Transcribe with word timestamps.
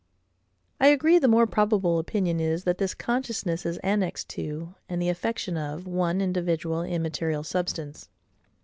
I 0.79 0.87
agree, 0.87 1.19
the 1.19 1.27
more 1.27 1.45
probable 1.45 1.99
opinion 1.99 2.39
is, 2.39 2.63
that 2.63 2.79
this 2.79 2.95
consciousness 2.95 3.67
is 3.67 3.77
annexed 3.83 4.29
to, 4.29 4.73
and 4.89 4.99
the 4.99 5.09
affection 5.09 5.57
of, 5.57 5.85
one 5.85 6.21
individual 6.21 6.81
immaterial 6.81 7.43
substance. 7.43 8.09